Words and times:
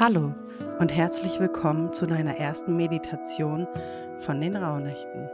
Hallo 0.00 0.34
und 0.78 0.88
herzlich 0.90 1.38
willkommen 1.40 1.92
zu 1.92 2.06
deiner 2.06 2.34
ersten 2.38 2.74
Meditation 2.74 3.68
von 4.20 4.40
den 4.40 4.56
Rauhnächten. 4.56 5.28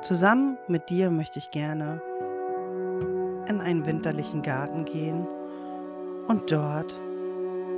Zusammen 0.00 0.56
mit 0.68 0.88
dir 0.88 1.10
möchte 1.10 1.38
ich 1.38 1.50
gerne 1.50 2.00
in 3.46 3.60
einen 3.60 3.84
winterlichen 3.84 4.40
Garten 4.40 4.86
gehen 4.86 5.26
und 6.28 6.50
dort 6.50 6.98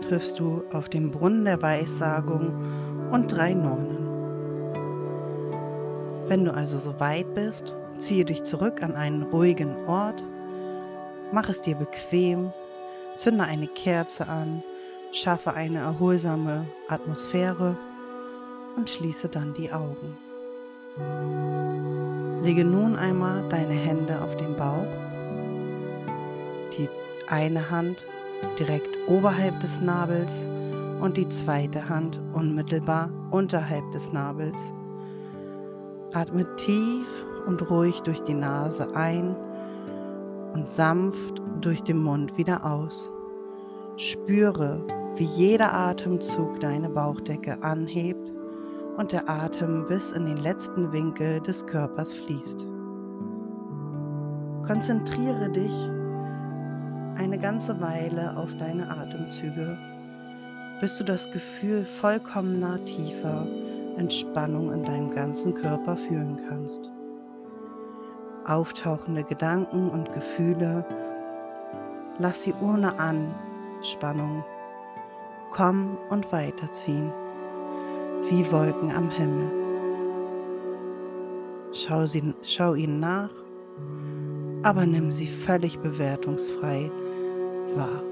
triffst 0.02 0.38
du 0.38 0.62
auf 0.72 0.88
den 0.88 1.10
Brunnen 1.10 1.44
der 1.44 1.60
Weissagung 1.60 3.10
und 3.10 3.26
drei 3.32 3.52
Nonnen. 3.52 3.98
Wenn 6.28 6.44
du 6.44 6.54
also 6.54 6.78
so 6.78 7.00
weit 7.00 7.34
bist, 7.34 7.74
ziehe 7.98 8.24
dich 8.24 8.44
zurück 8.44 8.80
an 8.80 8.94
einen 8.94 9.24
ruhigen 9.24 9.74
Ort, 9.88 10.22
mach 11.32 11.48
es 11.48 11.62
dir 11.62 11.74
bequem, 11.74 12.52
zünde 13.16 13.42
eine 13.42 13.66
Kerze 13.66 14.28
an 14.28 14.62
Schaffe 15.14 15.54
eine 15.54 15.78
erholsame 15.78 16.66
Atmosphäre 16.88 17.76
und 18.76 18.90
schließe 18.90 19.28
dann 19.28 19.54
die 19.54 19.70
Augen. 19.70 20.18
Lege 22.42 22.64
nun 22.64 22.96
einmal 22.96 23.48
deine 23.48 23.74
Hände 23.74 24.20
auf 24.20 24.36
den 24.36 24.56
Bauch, 24.56 24.88
die 26.76 26.88
eine 27.28 27.70
Hand 27.70 28.04
direkt 28.58 28.88
oberhalb 29.06 29.60
des 29.60 29.80
Nabels 29.80 30.32
und 31.00 31.16
die 31.16 31.28
zweite 31.28 31.88
Hand 31.88 32.20
unmittelbar 32.32 33.08
unterhalb 33.30 33.88
des 33.92 34.12
Nabels. 34.12 34.58
Atme 36.12 36.44
tief 36.56 37.06
und 37.46 37.70
ruhig 37.70 38.00
durch 38.00 38.18
die 38.24 38.34
Nase 38.34 38.92
ein 38.96 39.36
und 40.54 40.66
sanft 40.66 41.40
durch 41.60 41.84
den 41.84 42.02
Mund 42.02 42.36
wieder 42.36 42.66
aus. 42.66 43.08
Spüre, 43.96 44.84
wie 45.16 45.24
jeder 45.24 45.72
Atemzug 45.72 46.60
deine 46.60 46.88
Bauchdecke 46.88 47.62
anhebt 47.62 48.32
und 48.96 49.12
der 49.12 49.28
Atem 49.28 49.86
bis 49.86 50.12
in 50.12 50.26
den 50.26 50.38
letzten 50.38 50.92
Winkel 50.92 51.40
des 51.40 51.66
Körpers 51.66 52.14
fließt. 52.14 52.66
Konzentriere 54.66 55.50
dich 55.50 55.90
eine 57.16 57.38
ganze 57.38 57.80
Weile 57.80 58.36
auf 58.36 58.56
deine 58.56 58.88
Atemzüge, 58.90 59.78
bis 60.80 60.98
du 60.98 61.04
das 61.04 61.30
Gefühl 61.30 61.84
vollkommener 61.84 62.84
tiefer 62.84 63.46
Entspannung 63.96 64.72
in 64.72 64.82
deinem 64.82 65.10
ganzen 65.10 65.54
Körper 65.54 65.96
fühlen 65.96 66.40
kannst. 66.48 66.90
Auftauchende 68.46 69.22
Gedanken 69.24 69.88
und 69.88 70.12
Gefühle, 70.12 70.84
lass 72.18 72.42
sie 72.42 72.54
ohne 72.60 72.98
Anspannung 72.98 74.44
kommen 75.54 75.96
und 76.10 76.30
weiterziehen, 76.32 77.12
wie 78.28 78.50
Wolken 78.50 78.90
am 78.90 79.10
Himmel. 79.10 79.50
Schau, 81.72 82.06
sie, 82.06 82.34
schau 82.42 82.74
ihnen 82.74 83.00
nach, 83.00 83.30
aber 84.62 84.84
nimm 84.86 85.10
sie 85.12 85.28
völlig 85.28 85.78
bewertungsfrei 85.78 86.90
wahr. 87.74 88.02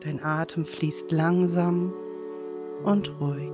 Dein 0.00 0.22
Atem 0.22 0.64
fließt 0.64 1.10
langsam 1.12 1.92
und 2.84 3.12
ruhig. 3.20 3.52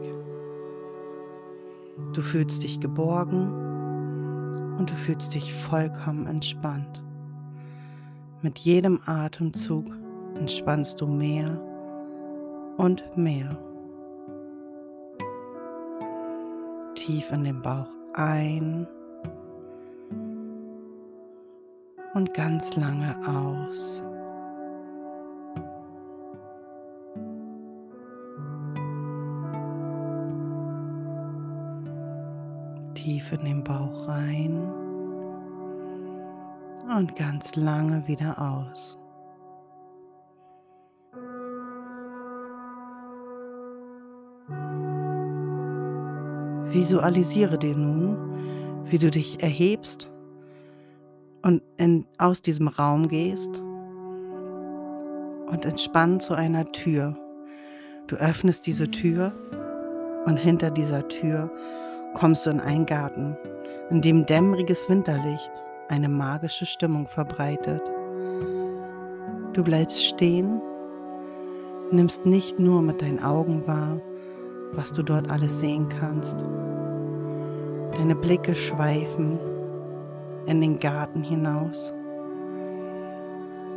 Du 2.13 2.23
fühlst 2.23 2.63
dich 2.63 2.81
geborgen 2.81 4.77
und 4.79 4.91
du 4.91 4.95
fühlst 4.95 5.35
dich 5.35 5.53
vollkommen 5.53 6.27
entspannt. 6.27 7.03
Mit 8.43 8.59
jedem 8.59 9.01
Atemzug 9.07 9.87
entspannst 10.35 11.01
du 11.01 11.07
mehr 11.07 11.61
und 12.77 13.17
mehr. 13.17 13.57
Tief 16.95 17.31
in 17.33 17.45
den 17.45 17.61
Bauch 17.61 17.89
ein 18.15 18.87
und 22.15 22.33
ganz 22.35 22.77
lange 22.77 23.17
aus. 23.27 24.03
Tief 32.95 33.33
in 33.33 33.45
den 33.45 33.65
Bauch 33.65 34.07
rein 34.07 34.71
und 36.97 37.17
ganz 37.17 37.57
lange 37.57 38.07
wieder 38.07 38.39
aus. 38.39 39.02
Visualisiere 46.73 47.59
dir 47.59 47.77
nun, 47.77 48.17
wie 48.87 48.99
du 48.99 49.11
dich 49.11 49.43
erhebst 49.43 50.11
und 51.43 51.63
in, 51.77 52.07
aus 52.19 52.41
diesem 52.41 52.69
Raum 52.69 53.09
gehst 53.09 53.61
und 55.49 55.65
entspannt 55.65 56.23
zu 56.23 56.35
einer 56.35 56.65
Tür. 56.73 57.15
Du 58.07 58.17
öffnest 58.17 58.67
diese 58.67 58.91
Tür 58.91 59.33
und 60.25 60.39
hinter 60.39 60.71
dieser 60.71 61.07
Tür 61.09 61.51
kommst 62.15 62.47
du 62.47 62.51
in 62.51 62.61
einen 62.61 62.87
Garten, 62.87 63.37
in 63.91 64.01
dem 64.01 64.25
dämmeriges 64.25 64.89
Winterlicht 64.89 65.53
eine 65.89 66.09
magische 66.09 66.65
Stimmung 66.65 67.07
verbreitet. 67.07 67.83
Du 69.53 69.63
bleibst 69.63 70.07
stehen, 70.07 70.61
nimmst 71.91 72.25
nicht 72.25 72.59
nur 72.59 72.81
mit 72.81 73.03
deinen 73.03 73.23
Augen 73.23 73.67
wahr, 73.67 74.01
was 74.73 74.93
du 74.93 75.03
dort 75.03 75.29
alles 75.31 75.61
sehen 75.61 75.89
kannst. 75.89 76.45
Deine 77.93 78.15
Blicke 78.15 78.55
schweifen 78.55 79.39
in 80.47 80.61
den 80.61 80.79
Garten 80.79 81.23
hinaus 81.23 81.93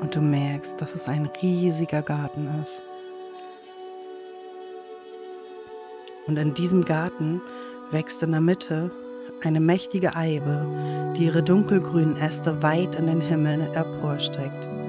und 0.02 0.16
du 0.16 0.22
merkst, 0.22 0.82
dass 0.82 0.96
es 0.96 1.08
ein 1.08 1.30
riesiger 1.42 2.02
Garten 2.02 2.50
ist. 2.62 2.82
Und 6.28 6.38
in 6.38 6.54
diesem 6.54 6.84
Garten 6.84 7.42
wächst 7.92 8.24
in 8.24 8.32
der 8.32 8.42
Mitte 8.42 8.90
eine 9.44 9.60
mächtige 9.60 10.16
Eibe, 10.16 10.66
die 11.16 11.26
ihre 11.26 11.44
dunkelgrünen 11.44 12.18
Äste 12.18 12.64
weit 12.64 12.96
in 12.96 13.08
den 13.08 13.22
Himmel 13.22 13.70
emporstreckt. 13.74 14.85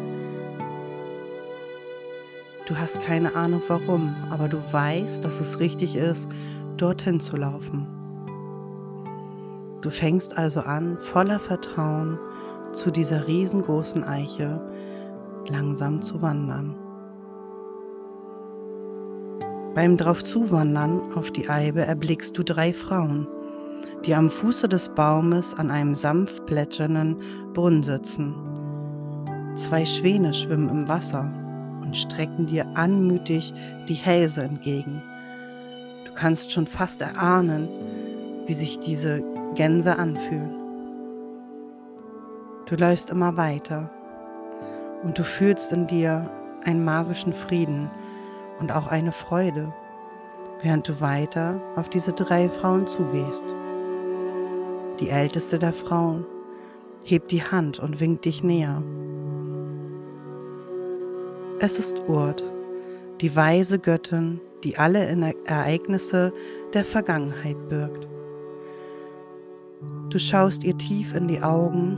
Du 2.66 2.76
hast 2.76 3.00
keine 3.00 3.36
Ahnung 3.36 3.62
warum, 3.68 4.16
aber 4.28 4.48
du 4.48 4.58
weißt, 4.72 5.24
dass 5.24 5.38
es 5.40 5.60
richtig 5.60 5.94
ist, 5.94 6.28
dorthin 6.76 7.20
zu 7.20 7.36
laufen. 7.36 7.86
Du 9.82 9.90
fängst 9.90 10.36
also 10.36 10.60
an, 10.60 10.98
voller 10.98 11.38
Vertrauen 11.38 12.18
zu 12.72 12.90
dieser 12.90 13.28
riesengroßen 13.28 14.02
Eiche 14.02 14.60
langsam 15.46 16.02
zu 16.02 16.20
wandern. 16.22 16.74
Beim 19.76 19.96
Draufzuwandern 19.96 21.12
auf 21.14 21.30
die 21.30 21.48
Eibe 21.48 21.82
erblickst 21.86 22.36
du 22.36 22.42
drei 22.42 22.72
Frauen, 22.72 23.28
die 24.04 24.14
am 24.14 24.28
Fuße 24.28 24.68
des 24.68 24.88
Baumes 24.88 25.54
an 25.54 25.70
einem 25.70 25.94
sanft 25.94 26.46
plätschernden 26.46 27.18
Brunnen 27.54 27.84
sitzen. 27.84 28.34
Zwei 29.54 29.84
Schwäne 29.84 30.34
schwimmen 30.34 30.68
im 30.68 30.88
Wasser 30.88 31.30
und 31.86 31.96
strecken 31.96 32.46
dir 32.46 32.66
anmutig 32.74 33.54
die 33.88 33.94
Hälse 33.94 34.42
entgegen. 34.42 35.02
Du 36.04 36.12
kannst 36.12 36.52
schon 36.52 36.66
fast 36.66 37.00
erahnen, 37.00 37.68
wie 38.46 38.54
sich 38.54 38.78
diese 38.78 39.22
Gänse 39.54 39.96
anfühlen. 39.96 40.54
Du 42.66 42.74
läufst 42.74 43.10
immer 43.10 43.36
weiter 43.36 43.90
und 45.04 45.18
du 45.18 45.22
fühlst 45.22 45.72
in 45.72 45.86
dir 45.86 46.28
einen 46.64 46.84
magischen 46.84 47.32
Frieden 47.32 47.88
und 48.58 48.72
auch 48.72 48.88
eine 48.88 49.12
Freude, 49.12 49.72
während 50.62 50.88
du 50.88 51.00
weiter 51.00 51.60
auf 51.76 51.88
diese 51.88 52.12
drei 52.12 52.48
Frauen 52.48 52.86
zugehst. 52.86 53.54
Die 54.98 55.10
älteste 55.10 55.58
der 55.58 55.72
Frauen 55.72 56.26
hebt 57.04 57.30
die 57.30 57.42
Hand 57.44 57.78
und 57.78 58.00
winkt 58.00 58.24
dich 58.24 58.42
näher. 58.42 58.82
Es 61.58 61.78
ist 61.78 61.96
Urt, 62.06 62.44
die 63.22 63.34
weise 63.34 63.78
Göttin, 63.78 64.42
die 64.62 64.76
alle 64.76 65.06
Ereignisse 65.46 66.34
der 66.74 66.84
Vergangenheit 66.84 67.56
birgt. 67.70 68.06
Du 70.10 70.18
schaust 70.18 70.64
ihr 70.64 70.76
tief 70.76 71.14
in 71.14 71.28
die 71.28 71.40
Augen 71.40 71.96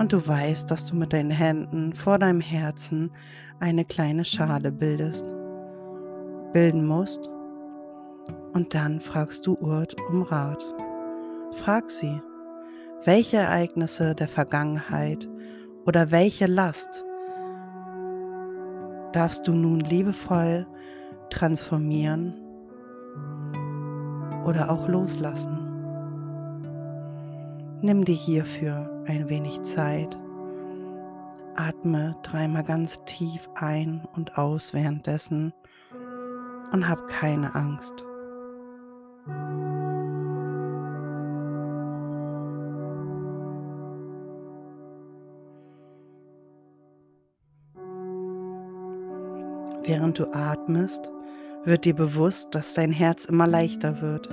und 0.00 0.12
du 0.12 0.26
weißt, 0.26 0.68
dass 0.68 0.84
du 0.84 0.96
mit 0.96 1.12
deinen 1.12 1.30
Händen 1.30 1.92
vor 1.92 2.18
deinem 2.18 2.40
Herzen 2.40 3.12
eine 3.60 3.84
kleine 3.84 4.24
Schale 4.24 4.72
bildest, 4.72 5.24
bilden 6.52 6.84
musst. 6.84 7.30
Und 8.52 8.74
dann 8.74 9.00
fragst 9.00 9.46
du 9.46 9.54
Urt 9.60 9.94
um 10.08 10.22
Rat. 10.22 10.64
Frag 11.52 11.88
sie, 11.88 12.20
welche 13.04 13.36
Ereignisse 13.36 14.16
der 14.16 14.28
Vergangenheit 14.28 15.28
oder 15.86 16.10
welche 16.10 16.46
Last 16.46 17.04
darfst 19.12 19.46
du 19.46 19.52
nun 19.52 19.80
liebevoll 19.80 20.66
transformieren 21.30 22.34
oder 24.44 24.70
auch 24.70 24.88
loslassen. 24.88 25.58
Nimm 27.82 28.04
dir 28.04 28.14
hierfür 28.14 29.04
ein 29.06 29.28
wenig 29.28 29.62
Zeit. 29.62 30.18
Atme 31.56 32.16
dreimal 32.22 32.64
ganz 32.64 33.02
tief 33.04 33.48
ein 33.54 34.06
und 34.14 34.36
aus 34.38 34.74
währenddessen 34.74 35.52
und 36.72 36.88
hab 36.88 37.08
keine 37.08 37.54
Angst. 37.54 38.04
Während 49.90 50.20
du 50.20 50.32
atmest, 50.32 51.10
wird 51.64 51.84
dir 51.84 51.96
bewusst, 51.96 52.54
dass 52.54 52.74
dein 52.74 52.92
Herz 52.92 53.24
immer 53.24 53.48
leichter 53.48 54.00
wird. 54.00 54.28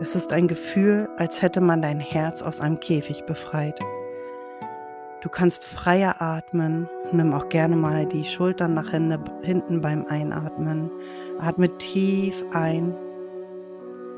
Es 0.00 0.16
ist 0.16 0.32
ein 0.32 0.48
Gefühl, 0.48 1.10
als 1.18 1.42
hätte 1.42 1.60
man 1.60 1.82
dein 1.82 2.00
Herz 2.00 2.40
aus 2.40 2.62
einem 2.62 2.80
Käfig 2.80 3.26
befreit. 3.26 3.78
Du 5.20 5.28
kannst 5.28 5.62
freier 5.62 6.22
atmen. 6.22 6.88
Nimm 7.12 7.34
auch 7.34 7.50
gerne 7.50 7.76
mal 7.76 8.06
die 8.06 8.24
Schultern 8.24 8.72
nach 8.72 8.92
hinten 8.92 9.82
beim 9.82 10.06
Einatmen. 10.06 10.90
Atme 11.38 11.68
tief 11.76 12.42
ein 12.52 12.94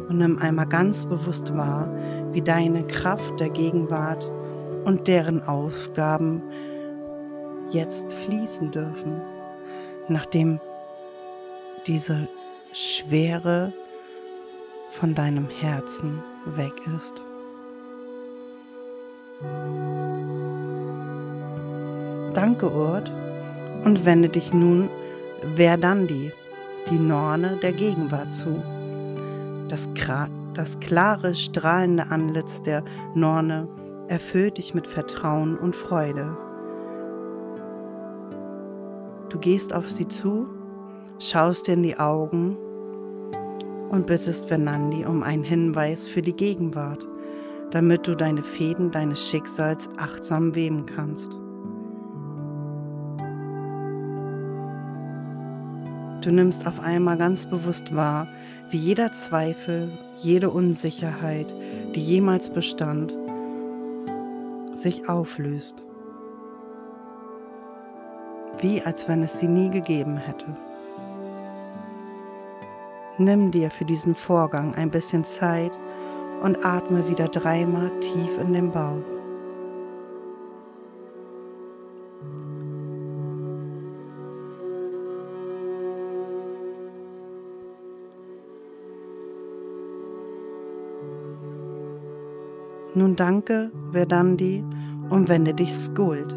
und 0.09 0.19
nimm 0.19 0.39
einmal 0.39 0.69
ganz 0.69 1.05
bewusst 1.05 1.53
wahr, 1.57 1.93
wie 2.31 2.43
deine 2.43 2.87
Kraft 2.87 3.41
der 3.41 3.51
Gegenwart 3.51 4.31
und 4.85 5.09
deren 5.09 5.43
Aufgaben 5.43 6.41
jetzt 7.73 8.15
fließen 8.15 8.71
dürfen 8.71 9.21
nachdem 10.09 10.61
diese 11.87 12.29
Schwere 12.73 13.73
von 14.93 15.15
deinem 15.15 15.49
Herzen 15.49 16.23
weg 16.57 16.73
ist. 16.97 17.23
Danke, 22.35 22.71
Urt, 22.71 23.11
und 23.85 24.05
wende 24.05 24.29
dich 24.29 24.53
nun 24.53 24.89
Verdandi, 25.57 26.33
die 26.91 26.99
Norne 26.99 27.59
der 27.63 27.73
Gegenwart 27.73 28.33
zu. 28.35 28.63
Das, 29.69 29.89
das 30.55 30.79
klare, 30.81 31.35
strahlende 31.35 32.07
Antlitz 32.11 32.63
der 32.63 32.83
Norne 33.15 33.69
erfüllt 34.09 34.59
dich 34.59 34.75
mit 34.75 34.87
Vertrauen 34.87 35.57
und 35.57 35.77
Freude. 35.77 36.37
Du 39.31 39.39
gehst 39.39 39.75
auf 39.75 39.91
sie 39.91 40.09
zu, 40.09 40.47
schaust 41.19 41.69
in 41.69 41.83
die 41.83 41.99
Augen 41.99 42.57
und 43.91 44.07
bittest 44.07 44.47
Fernandi 44.47 45.05
um 45.05 45.23
einen 45.23 45.45
Hinweis 45.45 46.09
für 46.09 46.23
die 46.23 46.33
Gegenwart, 46.33 47.07
damit 47.71 48.07
du 48.07 48.15
deine 48.15 48.43
Fäden 48.43 48.91
deines 48.91 49.29
Schicksals 49.29 49.89
achtsam 49.99 50.55
weben 50.55 50.87
kannst. 50.87 51.33
Du 56.23 56.33
nimmst 56.33 56.67
auf 56.67 56.81
einmal 56.81 57.19
ganz 57.19 57.49
bewusst 57.49 57.95
wahr, 57.95 58.27
wie 58.71 58.79
jeder 58.79 59.13
Zweifel, 59.13 59.91
jede 60.17 60.51
Unsicherheit, 60.51 61.53
die 61.95 62.03
jemals 62.03 62.51
bestand, 62.51 63.15
sich 64.75 65.09
auflöst 65.09 65.88
wie 68.61 68.83
als 68.83 69.09
wenn 69.09 69.23
es 69.23 69.39
sie 69.39 69.49
nie 69.49 69.71
gegeben 69.71 70.17
hätte. 70.17 70.47
Nimm 73.19 73.51
dir 73.51 73.71
für 73.71 73.85
diesen 73.85 74.15
Vorgang 74.15 74.75
ein 74.77 74.91
bisschen 74.91 75.25
Zeit 75.25 75.73
und 76.43 76.65
atme 76.65 77.09
wieder 77.09 77.27
dreimal 77.27 77.91
tief 78.01 78.39
in 78.41 78.53
den 78.53 78.71
Bauch. 78.71 79.03
Nun 92.95 93.15
danke 93.15 93.71
Verdandi 93.93 94.65
und 95.11 95.29
wende 95.29 95.55
dich 95.55 95.73
Skuld, 95.73 96.35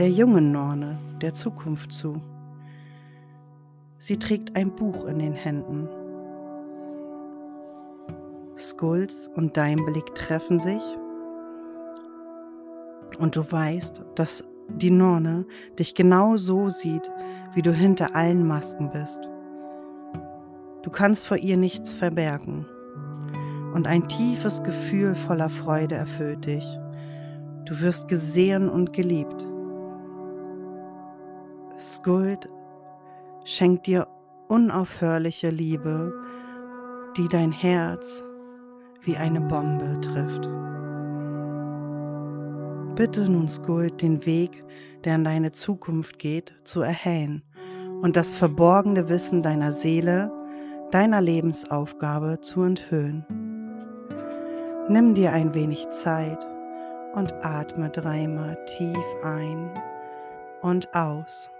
der 0.00 0.08
jungen 0.08 0.50
Norne, 0.50 0.98
der 1.20 1.34
Zukunft 1.34 1.92
zu. 1.92 2.22
Sie 3.98 4.16
trägt 4.16 4.56
ein 4.56 4.74
Buch 4.74 5.04
in 5.04 5.18
den 5.18 5.34
Händen. 5.34 5.90
Skulls 8.56 9.28
und 9.34 9.58
dein 9.58 9.76
Blick 9.76 10.14
treffen 10.14 10.58
sich 10.58 10.82
und 13.18 13.36
du 13.36 13.52
weißt, 13.52 14.02
dass 14.14 14.48
die 14.68 14.90
Nonne 14.90 15.44
dich 15.78 15.94
genau 15.94 16.38
so 16.38 16.70
sieht, 16.70 17.10
wie 17.52 17.60
du 17.60 17.70
hinter 17.70 18.16
allen 18.16 18.46
Masken 18.46 18.88
bist. 18.88 19.20
Du 20.80 20.88
kannst 20.88 21.26
vor 21.26 21.36
ihr 21.36 21.58
nichts 21.58 21.92
verbergen 21.92 22.64
und 23.74 23.86
ein 23.86 24.08
tiefes 24.08 24.62
Gefühl 24.62 25.14
voller 25.14 25.50
Freude 25.50 25.96
erfüllt 25.96 26.46
dich. 26.46 26.64
Du 27.66 27.78
wirst 27.82 28.08
gesehen 28.08 28.70
und 28.70 28.94
geliebt. 28.94 29.49
Skuld 31.80 32.46
schenkt 33.44 33.86
dir 33.86 34.06
unaufhörliche 34.48 35.48
Liebe, 35.48 36.12
die 37.16 37.26
dein 37.26 37.52
Herz 37.52 38.22
wie 39.00 39.16
eine 39.16 39.40
Bombe 39.40 39.98
trifft. 40.02 40.50
Bitte 42.96 43.30
nun 43.30 43.48
Skuld 43.48 44.02
den 44.02 44.26
Weg, 44.26 44.62
der 45.04 45.14
in 45.14 45.24
deine 45.24 45.52
Zukunft 45.52 46.18
geht, 46.18 46.52
zu 46.64 46.82
erhellen 46.82 47.42
und 48.02 48.14
das 48.14 48.34
verborgene 48.34 49.08
Wissen 49.08 49.42
deiner 49.42 49.72
Seele, 49.72 50.30
deiner 50.90 51.22
Lebensaufgabe 51.22 52.40
zu 52.42 52.62
enthüllen. 52.62 53.24
Nimm 54.90 55.14
dir 55.14 55.32
ein 55.32 55.54
wenig 55.54 55.88
Zeit 55.88 56.46
und 57.14 57.32
atme 57.42 57.88
dreimal 57.88 58.58
tief 58.66 58.98
ein 59.24 59.70
und 60.60 60.94
aus. 60.94 61.50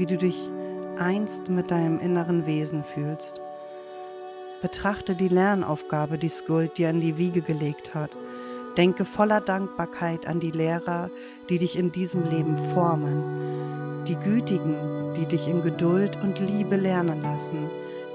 Wie 0.00 0.06
du 0.06 0.16
dich 0.16 0.48
einst 0.96 1.50
mit 1.50 1.70
deinem 1.70 2.00
inneren 2.00 2.46
Wesen 2.46 2.82
fühlst. 2.82 3.38
Betrachte 4.62 5.14
die 5.14 5.28
Lernaufgabe, 5.28 6.16
die 6.16 6.30
Skuld 6.30 6.78
dir 6.78 6.88
an 6.88 7.02
die 7.02 7.18
Wiege 7.18 7.42
gelegt 7.42 7.94
hat. 7.94 8.16
Denke 8.78 9.04
voller 9.04 9.42
Dankbarkeit 9.42 10.26
an 10.26 10.40
die 10.40 10.52
Lehrer, 10.52 11.10
die 11.50 11.58
dich 11.58 11.76
in 11.76 11.92
diesem 11.92 12.24
Leben 12.30 12.56
formen, 12.72 14.04
die 14.08 14.16
Gütigen, 14.16 14.74
die 15.18 15.26
dich 15.26 15.46
in 15.46 15.62
Geduld 15.62 16.16
und 16.22 16.40
Liebe 16.40 16.76
lernen 16.76 17.22
lassen, 17.22 17.68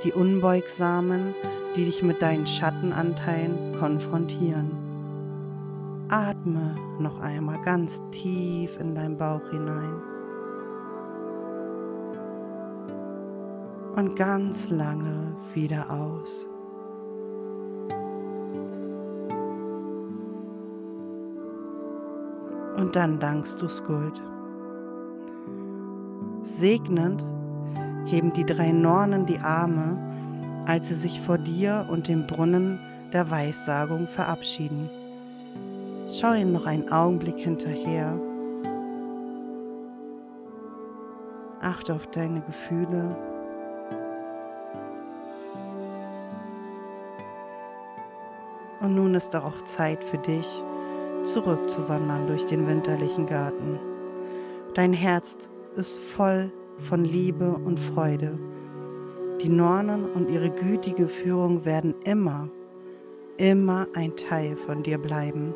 die 0.03 0.11
Unbeugsamen, 0.11 1.35
die 1.75 1.85
dich 1.85 2.01
mit 2.01 2.19
deinen 2.19 2.47
Schattenanteilen 2.47 3.77
konfrontieren. 3.79 4.71
Atme 6.09 6.73
noch 6.99 7.19
einmal 7.19 7.61
ganz 7.61 8.01
tief 8.09 8.75
in 8.79 8.95
deinen 8.95 9.19
Bauch 9.19 9.47
hinein. 9.51 10.14
Und 13.95 14.15
ganz 14.15 14.69
lange 14.69 15.35
wieder 15.53 15.89
aus. 15.89 16.47
Und 22.77 22.95
dann 22.95 23.19
dankst 23.19 23.61
du 23.61 23.69
Skuld. 23.69 24.21
Segnend 26.43 27.25
heben 28.05 28.33
die 28.33 28.45
drei 28.45 28.71
Nornen 28.71 29.25
die 29.25 29.39
Arme, 29.39 29.97
als 30.65 30.89
sie 30.89 30.95
sich 30.95 31.21
vor 31.21 31.37
dir 31.37 31.87
und 31.89 32.07
dem 32.07 32.27
Brunnen 32.27 32.79
der 33.13 33.29
Weissagung 33.31 34.07
verabschieden. 34.07 34.89
Schau 36.11 36.33
ihnen 36.33 36.51
noch 36.51 36.65
einen 36.65 36.91
Augenblick 36.91 37.37
hinterher. 37.37 38.19
Achte 41.61 41.93
auf 41.93 42.07
deine 42.07 42.41
Gefühle. 42.41 43.15
Und 48.81 48.95
nun 48.95 49.15
ist 49.15 49.35
auch 49.35 49.61
Zeit 49.63 50.03
für 50.03 50.17
dich, 50.17 50.63
zurückzuwandern 51.23 52.27
durch 52.27 52.45
den 52.45 52.67
winterlichen 52.67 53.25
Garten. 53.25 53.79
Dein 54.73 54.93
Herz 54.93 55.49
ist 55.75 55.97
voll 55.97 56.51
von 56.77 57.03
Liebe 57.03 57.51
und 57.51 57.79
Freude. 57.79 58.37
Die 59.41 59.49
Nornen 59.49 60.05
und 60.05 60.29
ihre 60.29 60.49
gütige 60.49 61.07
Führung 61.07 61.65
werden 61.65 61.95
immer, 62.03 62.49
immer 63.37 63.87
ein 63.93 64.15
Teil 64.15 64.55
von 64.55 64.83
dir 64.83 64.97
bleiben. 64.97 65.53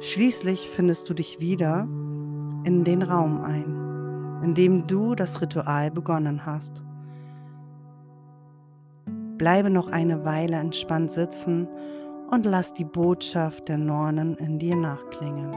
Schließlich 0.00 0.68
findest 0.70 1.08
du 1.08 1.14
dich 1.14 1.40
wieder 1.40 1.88
in 2.64 2.84
den 2.84 3.02
Raum 3.02 3.42
ein, 3.42 4.40
in 4.44 4.54
dem 4.54 4.86
du 4.86 5.14
das 5.14 5.40
Ritual 5.40 5.90
begonnen 5.90 6.46
hast. 6.46 6.83
Bleibe 9.36 9.70
noch 9.70 9.88
eine 9.88 10.24
Weile 10.24 10.56
entspannt 10.56 11.12
sitzen 11.12 11.68
und 12.30 12.46
lass 12.46 12.72
die 12.72 12.84
Botschaft 12.84 13.68
der 13.68 13.78
Nornen 13.78 14.36
in 14.36 14.58
dir 14.58 14.76
nachklingen. 14.76 15.56